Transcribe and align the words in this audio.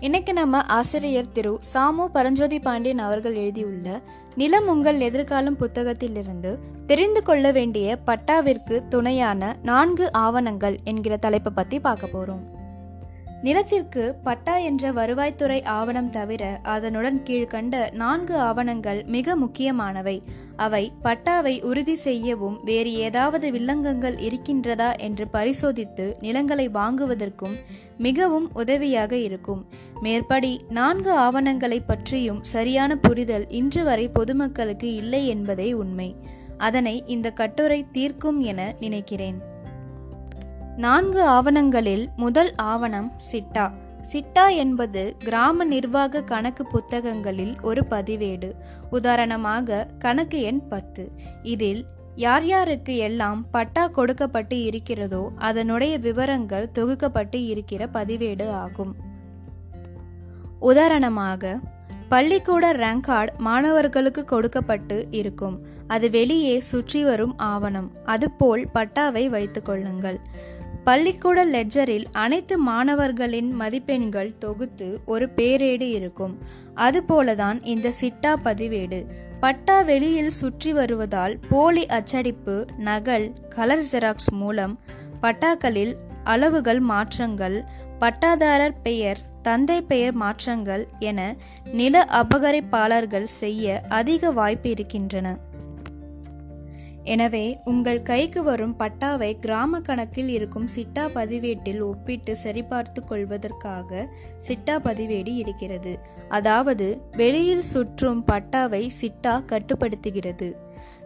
இன்னைக்கு 0.00 0.32
நம்ம 0.32 0.62
ஆசிரியர் 0.62 1.32
திரு 1.32 1.60
சாமு 1.74 2.04
பரஞ்சோதி 2.06 2.58
பாண்டியன் 2.58 2.98
அவர்கள் 2.98 3.34
எழுதியுள்ள 3.34 4.00
நிலம் 4.34 4.68
உங்கள் 4.68 5.00
எதிர்காலம் 5.00 5.58
புத்தகத்திலிருந்து 5.58 6.58
தெரிந்து 6.86 7.22
கொள்ள 7.22 7.52
வேண்டிய 7.52 7.98
பட்டாவிற்கு 8.04 8.88
துணையான 8.88 9.56
நான்கு 9.62 10.12
ஆவணங்கள் 10.12 10.78
என்கிற 10.84 11.16
தலைப்பை 11.16 11.52
பத்தி 11.54 11.78
பார்க்க 11.80 12.06
போறோம். 12.12 12.42
நிலத்திற்கு 13.42 14.14
பட்டா 14.24 14.56
என்ற 14.56 14.92
வருவாய்த்துறை 14.92 15.64
ஆவணம் 15.64 16.10
தவிர 16.10 16.60
அதனுடன் 16.62 17.22
கீழ்கண்ட 17.24 17.92
நான்கு 17.92 18.36
ஆவணங்கள் 18.36 19.04
மிக 19.04 19.36
முக்கியமானவை. 19.36 20.22
அவை 20.56 20.92
பட்டாவை 21.02 21.62
உறுதி 21.62 21.94
செய்யவும் 21.94 22.60
வேறு 22.64 22.92
ஏதாவது 22.92 23.50
வில்லங்கங்கள் 23.50 24.16
இருக்கின்றதா 24.20 24.98
என்று 24.98 25.28
பரிசோதித்து 25.28 26.16
நிலங்களை 26.20 26.68
வாங்குவதற்கும் 26.68 27.56
மிகவும் 27.96 28.50
உதவியாக 28.54 29.16
இருக்கும். 29.16 29.66
மேற்படி 30.00 30.60
நான்கு 30.68 31.12
ஆவணங்களை 31.12 31.80
பற்றியும் 31.80 32.42
சரியான 32.42 32.96
புரிதல் 32.96 33.48
இன்று 33.48 33.84
வரை 33.84 34.08
பொதுமக்களுக்கு 34.08 34.94
இல்லை 34.94 35.28
என்பதே 35.28 35.72
உண்மை. 35.72 36.16
அதனை 36.58 37.04
இந்த 37.06 37.30
கட்டுரை 37.30 37.84
தீர்க்கும் 37.92 38.40
என 38.40 38.74
நினைக்கிறேன். 38.80 39.49
நான்கு 40.80 41.22
ஆவணங்களில் 41.24 42.08
முதல் 42.16 42.54
ஆவணம் 42.54 43.12
சிட்டா. 43.32 43.72
சிட்டா 44.12 44.56
என்பது 44.56 45.16
கிராம 45.18 45.64
நிர்வாக 45.64 46.22
கணக்கு 46.22 46.66
புத்தகங்களில் 46.66 47.60
ஒரு 47.60 47.84
பதிவேடு. 47.90 48.52
உதாரணமாக 48.90 49.86
கணக்கு 49.98 50.40
எண் 50.40 50.68
பத்து. 50.68 51.12
இதில் 51.42 51.84
யார் 52.14 52.46
யாருக்கு 52.46 52.96
எல்லாம் 52.96 53.50
பட்டா 53.50 53.86
கொடுக்கப்பட்டு 53.86 54.62
இருக்கிறதோ 54.62 55.32
அதனுடைய 55.36 55.98
விவரங்கள் 55.98 56.70
தொகுக்கப்பட்டு 56.78 57.44
இருக்கிற 57.46 57.88
பதிவேடு 57.92 58.50
ஆகும். 58.50 58.96
உதாரணமாக 60.60 61.58
பள்ளிக்கூட 62.08 62.72
ரேங்க் 62.72 63.00
கார்டு 63.00 63.32
மாணவர்களுக்கு 63.38 64.24
கொடுக்கப்பட்டு 64.24 65.06
இருக்கும். 65.10 65.66
அது 65.86 66.10
வெளியே 66.10 66.60
சுற்றி 66.60 67.04
வரும் 67.04 67.38
ஆவணம். 67.38 67.92
அதுபோல் 68.04 68.68
பட்டாவை 68.74 69.28
வைத்துக் 69.28 69.64
கொள்ளுங்கள். 69.64 70.20
பள்ளிக்கூட 70.84 71.46
லெட்ஜரில் 71.46 72.04
அனைத்து 72.12 72.58
மாணவர்களின் 72.58 73.50
மதிப்பெண்கள் 73.52 74.38
தொகுத்து 74.38 75.00
ஒரு 75.04 75.28
பேரேடு 75.36 75.88
இருக்கும். 75.88 76.38
அதுபோலதான் 76.76 77.58
இந்த 77.64 77.92
சிட்டா 78.00 78.32
பதிவேடு. 78.44 79.04
பட்டா 79.40 79.80
வெளியில் 79.80 80.30
சுற்றி 80.30 80.72
வருவதால் 80.72 81.38
போலி 81.48 81.86
அச்சடிப்பு 81.86 82.64
நகல் 82.78 83.32
கலர் 83.48 83.84
ஜெராக்ஸ் 83.92 84.30
மூலம் 84.30 84.78
பட்டாக்களில் 85.20 85.94
அளவுகள் 86.24 86.80
மாற்றங்கள் 86.80 87.64
பட்டாதாரர் 88.00 88.76
பெயர் 88.82 89.18
தந்தை 89.42 89.82
பெயர் 89.82 90.12
மாற்றங்கள் 90.12 90.88
என 90.98 91.36
நில 91.64 92.06
அபகரிப்பாளர்கள் 92.12 93.22
செய்ய 93.22 93.80
அதிக 93.88 94.30
வாய்ப்பு 94.30 94.70
இருக்கின்றன. 94.70 95.36
எனவே 97.04 97.58
உங்கள் 97.64 98.02
கைக்கு 98.02 98.42
வரும் 98.42 98.74
பட்டாவை 98.78 99.38
கிராம 99.38 99.80
கணக்கில் 99.80 100.28
இருக்கும் 100.28 100.68
சிட்டா 100.76 101.08
பதிவேட்டில் 101.12 101.80
ஒப்பிட்டு 101.80 102.36
சரிபார்த்து 102.44 103.04
கொள்வதற்காக 103.04 104.08
சிட்டா 104.48 104.70
பதிவேடு 104.70 105.34
இருக்கிறது. 105.34 105.98
அதாவது 106.28 107.02
வெளியில் 107.12 107.62
சுற்றும் 107.62 108.24
பட்டாவை 108.32 108.90
சிட்டா 109.00 109.44
கட்டுப்படுத்துகிறது. 109.44 110.56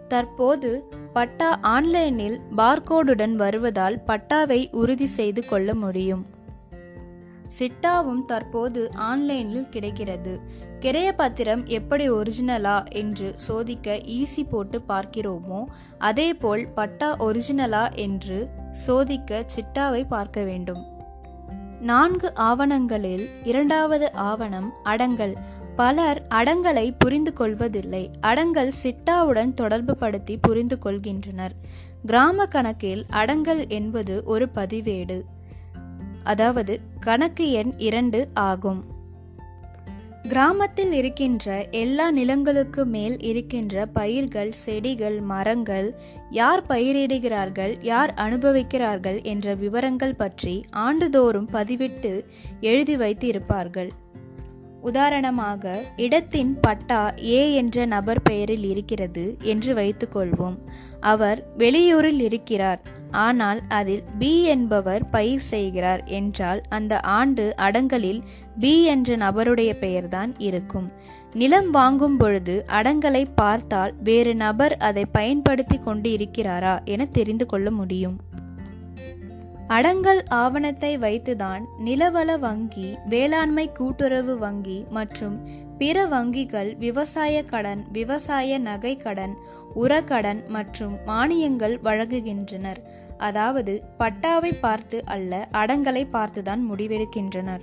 தற்போது 0.09 0.85
பட்டா 1.13 1.59
ஆன்லைனில் 1.63 2.41
பார்கோடுடன் 2.57 3.33
வருவதால் 3.33 4.03
பட்டாவை 4.07 4.69
உறுதி 4.73 5.07
செய்து 5.07 5.45
கொள்ள 5.45 5.75
முடியும். 5.75 6.27
சிட்டாவும் 7.59 8.25
தற்போது 8.25 8.91
ஆன்லைனில் 8.95 9.69
கிடைக்கிறது. 9.69 10.41
கிரைய 10.85 11.13
பாத்திரம் 11.13 11.67
எப்படி 11.67 12.11
ஒரிஜினலா 12.11 12.91
என்று 12.91 13.33
சோதிக்க 13.37 13.95
ஈசி 13.95 14.49
போட்டு 14.51 14.83
பார்க்கிறோமோ 14.89 15.65
அதேபோல் 15.99 16.69
பட்டா 16.69 17.17
ஒரிஜினலா 17.17 17.95
என்று 17.95 18.49
சோதிக்க 18.71 19.45
சிட்டாவை 19.57 20.07
பார்க்க 20.09 20.43
வேண்டும். 20.43 20.85
நான்கு 21.81 22.35
ஆவணங்களில் 22.35 23.29
இரண்டாவது 23.45 24.13
ஆவணம் 24.13 24.73
அடங்கல். 24.83 25.35
பலர் 25.77 26.27
அடங்கலை 26.31 26.95
புரிந்து 26.99 27.33
கொள்வதில்லை. 27.33 28.11
அடங்கல் 28.21 28.73
சிட்டாவுடன் 28.83 29.55
தொடர்பு 29.55 29.97
படுத்தி 29.97 30.37
புரிந்து 30.37 30.79
கொள்கின்றனர். 30.85 31.55
கிராம 32.07 32.47
கணக்கில் 32.47 33.05
அடங்கல் 33.09 33.69
என்பது 33.69 34.23
ஒரு 34.25 34.49
பதிவேடு. 34.55 35.23
அதாவது 36.25 36.81
கணக்கு 37.01 37.51
எண் 37.51 37.73
இரண்டு 37.77 38.29
ஆகும். 38.35 38.94
கிராமத்தில் 40.29 40.93
இருக்கின்ற 40.93 41.67
எல்லா 41.71 42.11
நிலங்களுக்கு 42.11 42.85
மேல் 42.85 43.21
இருக்கின்ற 43.21 43.87
பயிர்கள் 43.87 44.53
செடிகள் 44.53 45.21
மரங்கள் 45.21 45.95
யார் 46.31 46.63
பயிரிடுகிறார்கள் 46.69 47.75
யார் 47.81 48.15
அனுபவிக்கிறார்கள் 48.15 49.23
என்ற 49.23 49.55
விவரங்கள் 49.55 50.15
பற்றி 50.15 50.65
ஆண்டுதோறும் 50.71 51.49
பதிவிட்டு 51.53 52.25
எழுதி 52.61 52.97
வைத்து 52.97 53.27
இருப்பார்கள் 53.27 53.93
உதாரணமாக 54.81 55.85
இடத்தின் 55.97 56.61
பட்டா 56.61 57.15
ஏ 57.23 57.55
என்ற 57.55 57.87
நபர் 57.87 58.23
பெயரில் 58.23 58.65
இருக்கிறது 58.65 59.37
என்று 59.43 59.75
வைத்துக்கொள்வோம். 59.75 60.59
அவர் 61.01 61.47
வெளியூரில் 61.59 62.21
இருக்கிறார். 62.21 62.83
ஆனால் 63.15 63.61
அதில் 63.69 64.05
பி 64.19 64.43
என்பவர் 64.43 65.11
பயிர் 65.11 65.47
செய்கிறார் 65.51 66.05
என்றால் 66.05 66.63
அந்த 66.69 67.01
ஆண்டு 67.01 67.55
அடங்கலில் 67.57 68.23
பி 68.59 68.85
என்ற 68.85 69.17
நபருடைய 69.17 69.73
பெயர்தான் 69.79 70.33
இருக்கும். 70.39 70.93
நிலம் 71.35 71.71
வாங்கும் 71.71 72.17
பொழுது 72.17 72.65
அடங்கலை 72.69 73.25
பார்த்தால் 73.35 73.95
வேறு 74.03 74.35
நபர் 74.35 74.77
அதை 74.77 75.05
பயன்படுத்தி 75.07 75.79
கொண்டு 75.79 76.11
இருக்கிறாரா 76.11 76.75
என 76.85 77.05
தெரிந்து 77.05 77.47
கொள்ள 77.47 77.71
முடியும். 77.71 78.17
அடங்கல் 79.67 80.23
ஆவணத்தை 80.29 80.99
வைத்துதான் 80.99 81.63
நிலவள 81.85 82.39
வங்கி 82.39 82.99
வேளாண்மை 83.09 83.73
கூட்டுறவு 83.73 84.39
வங்கி 84.39 84.85
மற்றும் 84.91 85.37
பிற 85.79 86.07
வங்கிகள் 86.07 86.77
விவசாய 86.77 87.45
கடன் 87.45 87.87
விவசாய 87.93 88.59
நகை 88.59 88.97
கடன் 88.97 89.37
உரக்கடன் 89.75 90.49
மற்றும் 90.49 90.97
மானியங்கள் 91.07 91.77
வழங்குகின்றனர். 91.85 92.81
அதாவது 93.19 93.83
பட்டாவை 93.99 94.53
பார்த்து 94.61 95.05
அல்ல 95.05 95.49
அடங்கலை 95.53 96.07
பார்த்துதான் 96.13 96.63
முடிவெடுக்கின்றனர். 96.71 97.61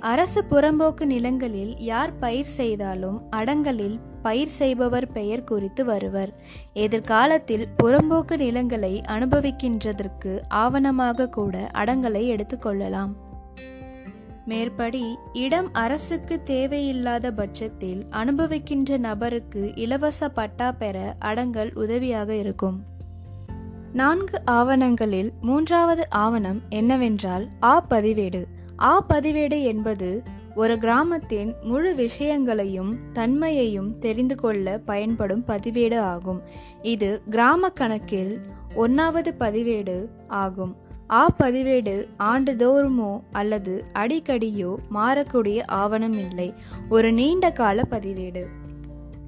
அரசு 0.00 0.44
புறம்போக்கு 0.50 1.04
நிலங்களில் 1.04 1.78
யார் 1.78 2.18
பயிர் 2.18 2.52
செய்தாலும் 2.58 3.22
அடங்கலில் 3.30 3.98
பயிர் 4.22 4.54
செய்பவர் 4.60 5.12
பெயர் 5.12 5.44
குறித்து 5.44 5.84
வருவர். 5.84 6.32
எதிர்காலத்தில் 6.72 7.66
புறம்போக்கு 7.82 8.36
நிலங்களை 8.36 9.00
அனுபவிக்கின்றதற்கு 9.08 10.40
ஆவணமாக 10.54 11.28
கூட 11.28 11.70
அடங்கலை 11.74 12.24
எடுத்துக்கொள்ளலாம் 12.30 13.10
மேற்படி 14.46 15.18
இடம் 15.32 15.72
அரசுக்கு 15.72 16.42
தேவையில்லாத 16.42 17.32
பட்சத்தில் 17.32 18.06
அனுபவிக்கின்ற 18.10 18.98
நபருக்கு 18.98 19.72
இலவச 19.74 20.28
பட்டா 20.28 20.72
பெற 20.72 21.14
அடங்கல் 21.18 21.70
உதவியாக 21.74 22.34
இருக்கும். 22.34 22.82
நான்கு 23.92 24.42
ஆவணங்களில் 24.44 25.32
மூன்றாவது 25.40 26.10
ஆவணம் 26.10 26.60
என்னவென்றால் 26.68 27.48
ஆ 27.62 27.86
பதிவேடு. 27.90 28.44
ஆ 28.80 29.04
பதிவேடு 29.08 29.62
என்பது 29.62 30.22
ஒரு 30.54 30.78
கிராமத்தின் 30.78 31.54
முழு 31.62 31.94
விஷயங்களையும் 31.94 32.98
தன்மையையும் 33.12 33.98
தெரிந்து 33.98 34.36
கொள்ள 34.36 34.78
பயன்படும் 34.78 35.44
பதிவேடு 35.46 35.98
ஆகும். 35.98 36.42
இது 36.82 37.22
கிராம 37.30 37.68
கணக்கில் 37.68 38.40
ஒன்றாவது 38.74 39.34
பதிவேடு 39.38 40.08
ஆகும். 40.28 40.76
ஆ 41.10 41.30
பதிவேடு 41.38 42.06
ஆண்டுதோறுமோ 42.18 43.20
அல்லது 43.32 43.84
அடிக்கடியோ 43.94 44.74
மாறக்கூடிய 44.94 45.60
ஆவணம் 45.66 46.12
இல்லை. 46.12 46.54
ஒரு 46.88 47.12
நீண்ட 47.12 47.50
கால 47.50 47.82
பதிவேடு. 47.90 48.46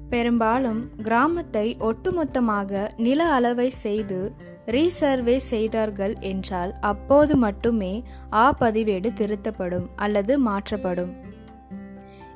பெரும்பாலும் 0.09 0.89
கிராமத்தை 1.01 1.77
ஒட்டுமொத்தமாக 1.79 2.89
நில 2.97 3.23
அளவை 3.23 3.69
செய்து 3.69 4.31
ரீசர்வே 4.65 5.35
செய்தார்கள் 5.35 6.13
என்றால் 6.19 6.73
அப்போது 6.81 7.35
மட்டுமே 7.35 8.03
ஆ 8.33 8.55
பதிவேடு 8.59 9.09
திருத்தப்படும் 9.13 9.87
அல்லது 9.95 10.39
மாற்றப்படும். 10.39 11.13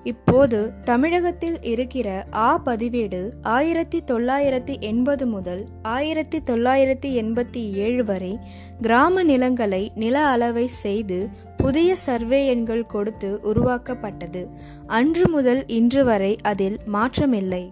இப்போது 0.03 0.71
தமிழகத்தில் 0.83 1.61
இருக்கிற 1.61 2.25
ஆ 2.33 2.61
பதிவேடு 2.65 3.31
ஆயிரத்தி 3.41 4.03
தொள்ளாயிரத்தி 4.07 4.79
எண்பது 4.79 5.27
முதல் 5.27 5.65
ஆயிரத்தி 5.81 6.39
தொள்ளாயிரத்தி 6.39 7.05
எண்பத்தி 7.05 7.71
ஏழு 7.71 8.05
வரை 8.05 8.39
கிராம 8.81 9.23
நிலங்களை 9.23 9.91
நில 9.95 10.25
அளவை 10.25 10.67
செய்து 10.67 11.27
புதிய 11.57 11.95
சர்வே 11.95 12.47
எண்கள் 12.47 12.85
கொடுத்து 12.85 13.39
உருவாக்கப்பட்டது. 13.41 14.49
அன்று 14.87 15.29
முதல் 15.29 15.67
இன்று 15.67 16.03
வரை 16.03 16.35
அதில் 16.43 16.79
மாற்றமில்லை. 16.93 17.71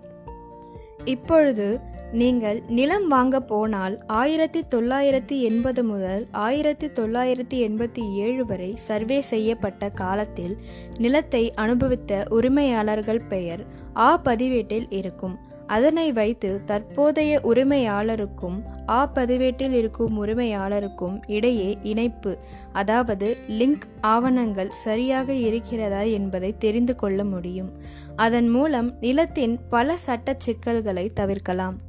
இப்பொழுது 1.06 1.80
நீங்கள் 2.20 2.60
நிலம் 2.68 3.08
வாங்க 3.08 3.40
போனால் 3.40 3.96
ஆயிரத்தி 4.08 4.60
தொள்ளாயிரத்தி 4.74 5.38
எண்பது 5.42 5.84
முதல் 5.84 6.28
ஆயிரத்தி 6.32 6.88
தொள்ளாயிரத்தி 6.88 7.58
எண்பத்தி 7.68 8.04
ஏழு 8.16 8.46
வரை 8.46 8.70
சர்வே 8.76 9.18
செய்யப்பட்ட 9.22 9.90
காலத்தில் 9.90 10.54
நிலத்தை 10.98 11.42
அனுபவித்த 11.64 12.26
உரிமையாளர்கள் 12.30 13.22
பெயர் 13.28 13.64
ஆ 13.98 14.18
பதிவேட்டில் 14.18 14.88
இருக்கும். 14.90 15.36
அதனை 15.68 16.08
வைத்து 16.12 16.50
தற்போதைய 16.66 17.42
உரிமையாளருக்கும் 17.44 18.58
ஆ 18.90 19.00
பதிவேட்டில் 19.06 19.74
இருக்கும் 19.74 20.26
உரிமையாளருக்கும் 20.26 21.16
இடையே 21.28 21.78
இணைப்பு 21.84 22.34
அதாவது 22.74 23.30
லிங்க் 23.50 23.88
ஆவணங்கள் 24.02 24.72
சரியாக 24.84 25.34
இருக்கிறதா 25.48 26.04
என்பதை 26.20 26.54
தெரிந்து 26.58 26.96
கொள்ள 26.96 27.24
முடியும். 27.24 27.74
அதன் 28.16 28.50
மூலம் 28.50 28.92
நிலத்தின் 29.02 29.58
பல 29.70 29.98
சட்ட 29.98 30.36
சிக்கல்களை 30.38 31.12
தவிர்க்கலாம். 31.14 31.85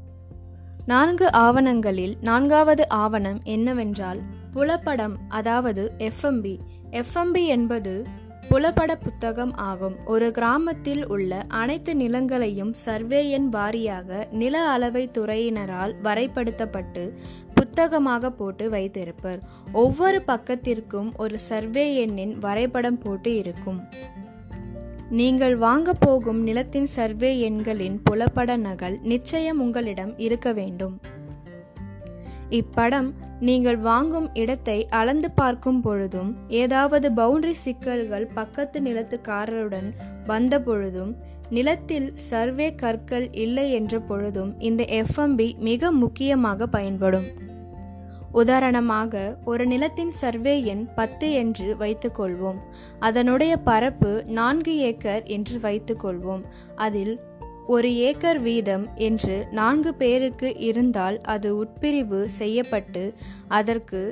நான்கு 0.86 1.32
ஆவணங்களில் 1.32 2.16
நான்காவது 2.20 2.88
ஆவணம் 2.88 3.40
என்னவென்றால் 3.44 4.20
புலப்படம் 4.54 5.14
அதாவது 5.28 5.92
எஃப்எம்பி 5.98 6.58
எஃப்எம்பி 6.90 7.46
என்பது 7.46 8.04
புலப்பட 8.50 8.94
புத்தகம் 8.94 9.54
ஆகும். 9.54 9.96
ஒரு 10.04 10.30
கிராமத்தில் 10.30 11.08
உள்ள 11.08 11.44
அனைத்து 11.48 11.94
நிலங்களையும் 11.94 12.70
சர்வே 12.70 13.30
எண் 13.30 13.48
வாரியாக 13.52 14.30
நில 14.30 14.58
அளவை 14.68 15.10
துறையினரால் 15.18 15.94
வரைபடுத்தப்பட்டு 16.04 17.12
புத்தகமாக 17.54 18.30
போட்டு 18.30 18.70
வைத்திருப்பர். 18.70 19.40
ஒவ்வொரு 19.72 20.22
பக்கத்திற்கும் 20.26 21.10
ஒரு 21.16 21.38
சர்வே 21.38 21.94
எண்ணின் 21.94 22.38
வரைபடம் 22.38 22.98
போட்டு 22.98 23.36
இருக்கும். 23.36 23.80
நீங்கள் 25.10 25.56
வாங்க 25.56 25.92
போகும் 25.92 26.42
நிலத்தின் 26.42 26.86
சர்வே 26.86 27.38
எண்களின் 27.38 28.00
புலப்பட 28.10 28.56
நகல் 28.56 28.98
நிச்சயம் 29.02 29.60
உங்களிடம் 29.60 30.18
இருக்க 30.18 30.52
வேண்டும். 30.52 31.00
இப்படம் 32.50 33.12
நீங்கள் 33.40 33.78
வாங்கும் 33.78 34.34
இடத்தை 34.34 34.86
அளந்து 34.86 35.30
பார்க்கும் 35.30 35.80
பொழுதும் 35.80 36.36
ஏதாவது 36.48 37.10
பவுண்டரி 37.10 37.50
சிக்கல்கள் 37.50 38.26
பக்கத்து 38.26 38.80
நிலத்துக்காரருடன் 38.80 39.92
வந்த 40.26 40.60
பொழுதும் 40.60 41.16
நிலத்தில் 41.48 42.12
சர்வே 42.14 42.74
கற்கள் 42.74 43.32
இல்லை 43.32 43.72
என்ற 43.72 44.00
பொழுதும் 44.00 44.60
இந்த 44.60 44.84
எஃப்எம்பி 44.84 45.58
மிக 45.58 45.90
முக்கியமாக 45.90 46.66
பயன்படும். 46.66 47.44
உதாரணமாக 48.42 49.22
ஒரு 49.44 49.64
நிலத்தின் 49.66 50.12
சர்வே 50.22 50.54
எண் 50.64 50.84
பத்து 50.94 51.28
என்று 51.32 51.68
வைத்துக்கொள்வோம். 51.80 52.60
அதனுடைய 52.98 53.52
பரப்பு 53.68 54.12
நான்கு 54.38 54.74
ஏக்கர் 54.88 55.24
என்று 55.36 55.56
வைத்துக்கொள்வோம். 55.58 56.44
அதில் 56.76 57.14
ஒரு 57.66 57.88
ஏக்கர் 58.08 58.40
வீதம் 58.40 58.84
என்று 58.94 59.36
நான்கு 59.50 59.92
பேருக்கு 59.94 60.48
இருந்தால் 60.68 61.16
அது 61.34 61.48
உட்பிரிவு 61.64 62.20
செய்யப்பட்டு 62.40 63.04
அதற்கு 63.48 64.02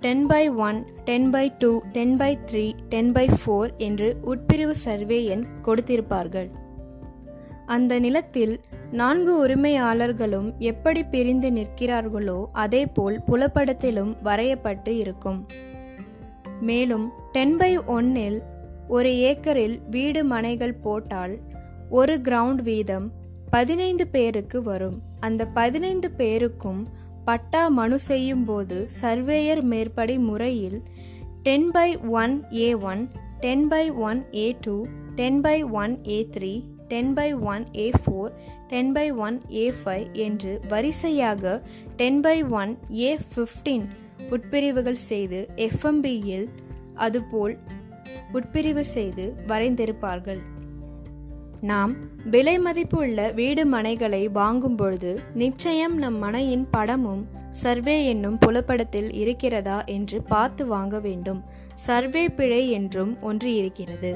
ten 0.00 0.26
by 0.26 0.44
one 0.50 0.80
ten 1.04 1.30
by 1.30 1.46
two 1.58 1.70
ten 1.92 2.16
by 2.16 2.32
three 2.48 2.66
ten 2.88 3.12
by 3.12 3.26
four 3.40 3.70
என்று 3.86 4.08
உட்பிரிவு 4.24 4.76
சர்வே 4.86 5.20
எண் 5.24 5.44
கொடுத்திருப்பார்கள். 5.62 6.48
அந்த 7.66 7.98
நிலத்தில் 7.98 8.60
நான்கு 8.90 9.46
உரிமையாளர்களும் 9.46 10.56
எப்படி 10.58 11.04
பிரிந்து 11.04 11.50
நிற்கிறார்களோ 11.50 12.46
அதேபோல் 12.52 13.20
புலப்படத்திலும் 13.26 14.12
வரையப்பட்டு 14.24 14.88
இருக்கும். 14.88 15.46
மேலும் 16.60 17.12
டென் 17.32 17.56
பை 17.56 17.78
ஒன்னில் 17.78 18.42
ஒரு 18.88 19.16
ஏக்கரில் 19.16 19.80
வீடு 19.90 20.24
மனைகள் 20.24 20.74
போட்டால் 20.74 21.38
ஒரு 21.90 22.20
கிரவுண்ட் 22.20 22.62
வீதம் 22.62 23.10
பதினைந்து 23.50 24.06
பேருக்கு 24.06 24.62
வரும். 24.62 25.02
அந்த 25.20 25.46
பதினைந்து 25.46 26.10
பேருக்கும் 26.10 26.88
பட்டா 27.24 27.68
மனு 27.68 27.98
செய்யும் 27.98 28.44
போது 28.44 28.86
சர்வேயர் 29.02 29.62
மேற்படி 29.62 30.18
முறையில் 30.18 30.82
ten 31.42 31.70
by 31.70 31.98
one 31.98 32.44
A 32.52 32.74
one 32.74 33.10
ten 33.40 33.68
by 33.68 33.90
one 33.90 34.26
A 34.34 34.56
two 34.60 34.86
ten 35.14 35.40
by 35.40 35.62
one 35.62 35.98
A 36.08 36.28
three 36.36 36.74
ten 36.88 37.12
by 37.12 37.28
one 37.34 37.64
A 37.76 37.90
four 38.02 38.32
ten 38.68 38.92
by 38.92 39.06
one 39.26 39.40
A 39.52 39.72
five 39.80 40.06
என்று 40.12 40.60
வரிசையாக 40.68 41.62
ten 41.96 42.20
by 42.20 42.42
one 42.60 42.78
A 42.90 43.18
fifteen 43.28 43.86
உட்பிரிவுகள் 44.30 45.00
செய்து 45.10 45.48
எஃப்எம்பியில் 45.56 46.46
அதுபோல் 46.94 47.56
உட்பிரிவு 48.32 48.84
செய்து 48.96 49.24
வரைந்திருப்பார்கள். 49.46 50.40
நாம் 51.60 51.92
விலை 52.30 52.58
மதிப்புள்ள 52.58 53.32
வீடு 53.32 53.62
மனைகளை 53.64 54.22
வாங்கும் 54.32 54.76
பொழுது 54.76 55.12
நிச்சயம் 55.34 55.96
நம் 55.98 56.18
மனையின் 56.18 56.66
படமும் 56.70 57.22
சர்வே 57.50 57.96
என்னும் 58.06 58.38
புலப்படத்தில் 58.46 59.10
இருக்கிறதா 59.14 59.84
என்று 59.84 60.22
பார்த்து 60.22 60.66
வாங்க 60.66 60.98
வேண்டும். 60.98 61.40
சர்வே 61.74 62.28
பிழை 62.28 62.70
என்றும் 62.70 63.22
ஒன்று 63.22 63.54
இருக்கிறது. 63.54 64.12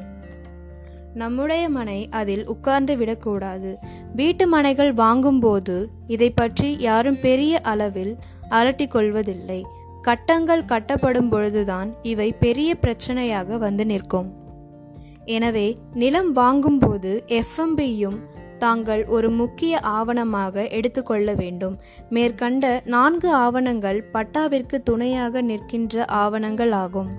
நம்முடைய 1.14 1.68
மனை 1.68 2.08
அதில் 2.10 2.46
உட்கார்ந்து 2.46 2.96
விடக்கூடாது. 2.96 3.78
வீட்டு 4.14 4.46
மனைகள் 4.46 4.92
வாங்கும்போது 4.92 5.90
இதை 6.06 6.30
பற்றி 6.30 6.76
யாரும் 6.78 7.20
பெரிய 7.20 7.60
அளவில் 7.60 8.16
அலட்டிக்கொள்வதில்லை 8.50 9.62
கட்டங்கள் 10.02 10.64
கட்டப்படும் 10.64 11.28
பொழுதுதான் 11.28 11.94
இவை 12.02 12.32
பெரிய 12.32 12.76
பிரச்சனையாக 12.82 13.58
வந்து 13.58 13.86
நிற்கும். 13.86 14.34
எனவே 15.24 15.78
நிலம் 15.94 16.32
வாங்கும்போது 16.32 17.24
எஃப்எம்பியும் 17.26 18.18
தாங்கள் 18.58 19.04
ஒரு 19.04 19.30
முக்கிய 19.30 19.80
ஆவணமாக 19.80 20.68
எடுத்துக்கொள்ள 20.68 21.34
வேண்டும். 21.34 21.76
மேற்கண்ட 22.10 22.82
நான்கு 22.85 23.35
ஆவணங்கள் 23.35 24.04
பட்டாவிற்கு 24.12 24.82
துணையாக 24.82 25.42
நிற்கின்ற 25.42 26.04
ஆவணங்கள் 26.04 26.70
ஆகும் 26.70 27.11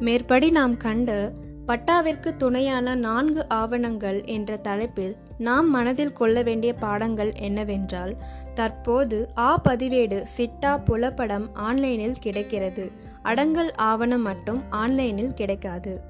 மேற்படி 0.00 0.50
நாம் 0.50 0.76
கண்ட 0.76 1.32
பட்டாவிற்கு 1.66 2.36
துணையான 2.36 2.94
நான்கு 2.94 3.48
ஆவணங்கள் 3.48 4.24
என்ற 4.24 4.56
தலைப்பில் 4.56 5.16
நாம் 5.38 5.70
மனதில் 5.70 6.12
கொள்ள 6.12 6.42
வேண்டிய 6.42 6.74
பாடங்கள் 6.74 7.32
என்னவென்றால் 7.32 8.16
தற்போது 8.54 9.28
ஆ 9.36 9.60
பதிவேடு 9.68 10.24
சிட்டா 10.36 10.80
புலப்படம் 10.86 11.46
ஆன்லைனில் 11.52 12.14
கிடைக்கிறது. 12.20 12.90
அடங்கல் 13.22 13.74
ஆவணம் 13.74 14.22
மட்டும் 14.22 14.62
ஆன்லைனில் 14.70 15.34
கிடைக்காது. 15.34 16.00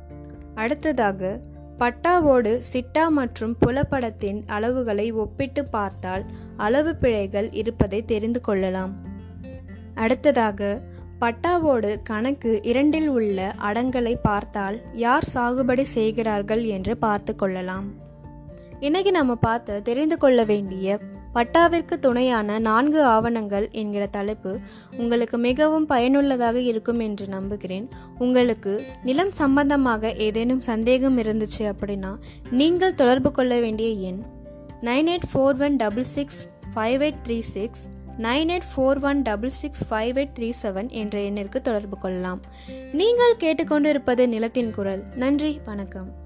அடுத்ததாக 0.54 1.40
பட்டாவோடு 1.78 2.60
சிட்டா 2.72 3.08
மற்றும் 3.08 3.56
புலப்படத்தின் 3.66 4.42
அளவுகளை 4.46 5.12
ஒப்பிட்டு 5.12 5.64
பார்த்தால் 5.64 6.25
அளவு 6.56 6.96
பிழைகள் 6.96 7.52
இருப்பதை 7.52 8.04
தெரிந்து 8.04 8.40
கொள்ளலாம். 8.40 8.92
அடுத்ததாக 9.94 10.80
பட்டாவோடு 11.20 12.02
கணக்கு 12.02 12.62
இரண்டில் 12.62 13.08
உள்ள 13.08 13.54
அடங்களை 13.58 14.14
பார்த்தால் 14.23 14.80
யார் 14.92 15.26
சாகுபடி 15.35 15.82
செய்கிறார்கள் 15.82 16.64
என்று 16.64 16.96
பார்த்து 16.96 17.37
கொள்ளலாம். 17.37 17.87
இன்னைக்கு 18.80 19.11
நம்ம 19.11 19.35
பார்த்து 19.35 19.82
தெரிந்து 19.82 20.18
கொள்ள 20.18 20.44
வேண்டிய 20.44 20.99
பட்டாவிற்கு 21.32 21.99
துணையான 21.99 22.58
நான்கு 22.58 23.04
ஆவணங்கள் 23.04 23.68
என்கிற 23.70 24.06
தலைப்பு 24.06 24.58
உங்களுக்கு 24.96 25.38
மிகவும் 25.38 25.87
பயனுள்ளதாக 25.87 26.61
இருக்கும் 26.61 27.00
என்று 27.00 27.26
நம்புகிறேன். 27.26 27.88
உங்களுக்கு 28.18 28.85
நிலம் 29.04 29.30
சம்பந்தமாக 29.30 30.12
ஏதேனும் 30.12 30.61
சந்தேகம் 30.61 31.18
இருந்துச்சு 31.18 31.64
அப்படின்னா 31.73 32.14
நீங்கள் 32.50 32.94
தொடர்பு 32.94 33.30
கொள்ள 33.30 33.61
வேண்டிய 33.61 33.88
எண் 33.88 34.23
nine 34.82 35.08
eight 35.08 35.28
four 35.32 35.61
one 35.62 35.76
double 35.76 36.02
six 36.02 36.49
five 36.75 37.02
eight 37.02 37.23
three 37.25 37.40
six 37.40 37.85
nine 38.23 38.50
eight 38.52 38.68
four 38.76 39.02
one 39.02 39.23
double 39.23 39.49
six 39.49 39.82
five 39.90 40.16
eight 40.20 40.35
three 40.38 40.52
seven 40.62 40.88
என்ற 40.88 41.18
எண்ணிற்கு 41.18 41.61
தொடர்பு 41.61 41.99
கொள்ளலாம். 41.99 42.40
நீங்கள் 42.92 43.37
கேட்டுக்கொண்டிருப்பது 43.37 44.26
நிலத்தின் 44.26 44.70
குரல். 44.70 45.04
நன்றி 45.14 45.61
வணக்கம். 45.64 46.25